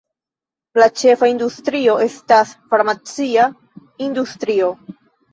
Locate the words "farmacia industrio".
2.71-4.71